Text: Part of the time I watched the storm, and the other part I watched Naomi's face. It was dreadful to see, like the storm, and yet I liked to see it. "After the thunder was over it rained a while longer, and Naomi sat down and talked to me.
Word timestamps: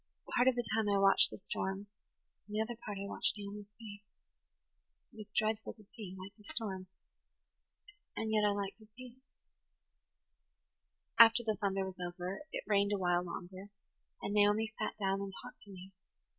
Part 0.35 0.47
of 0.47 0.55
the 0.55 0.65
time 0.73 0.89
I 0.89 0.97
watched 0.97 1.29
the 1.29 1.37
storm, 1.37 1.85
and 2.47 2.55
the 2.55 2.59
other 2.61 2.75
part 2.75 2.97
I 2.97 3.05
watched 3.05 3.35
Naomi's 3.37 3.69
face. 3.79 4.01
It 5.13 5.17
was 5.17 5.31
dreadful 5.37 5.73
to 5.73 5.83
see, 5.83 6.15
like 6.17 6.35
the 6.35 6.43
storm, 6.43 6.87
and 8.17 8.31
yet 8.33 8.43
I 8.43 8.49
liked 8.49 8.77
to 8.77 8.87
see 8.87 9.17
it. 9.17 9.21
"After 11.23 11.43
the 11.45 11.55
thunder 11.55 11.85
was 11.85 11.99
over 11.99 12.41
it 12.51 12.63
rained 12.65 12.93
a 12.93 12.97
while 12.97 13.21
longer, 13.23 13.69
and 14.23 14.33
Naomi 14.33 14.73
sat 14.79 14.97
down 14.97 15.21
and 15.21 15.31
talked 15.43 15.59
to 15.65 15.69
me. 15.71 15.91